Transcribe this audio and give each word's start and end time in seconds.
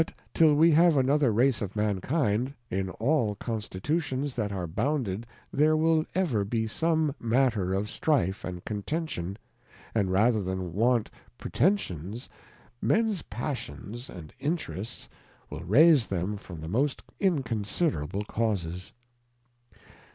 _,tilL 0.33 0.55
we 0.55 0.71
have 0.71 0.97
another 0.97 1.31
race 1.31 1.61
of 1.61 1.75
Mankind, 1.75 2.55
in 2.71 2.89
all 2.89 3.35
Constitution^^Jhat 3.35 4.51
are 4.51 4.65
bounded 4.65 5.27
there 5.53 5.77
will 5.77 6.03
ever 6.15 6.43
be 6.43 6.65
some 6.65 7.13
matter 7.19 7.75
of 7.75 7.87
Strife 7.87 8.43
and 8.43 8.65
Contention, 8.65 9.37
and 9.93 10.11
rather 10.11 10.41
than 10.41 10.73
want 10.73 11.11
pretensions. 11.37 12.27
Mens 12.81 13.21
Passions 13.21 14.09
and 14.09 14.33
Interests 14.39 15.07
will 15.51 15.63
raise 15.63 16.07
them 16.07 16.35
from 16.35 16.61
the 16.61 16.67
most 16.67 17.03
inconsiderable 17.19 18.23
Causes. 18.25 18.93